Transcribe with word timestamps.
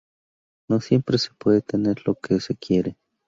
No 0.67 0.81
siempre 0.81 1.19
se 1.19 1.29
puede 1.37 1.61
tener 1.61 2.01
lo 2.07 2.15
que 2.15 2.39
se 2.39 2.55
quiere. 2.55 2.97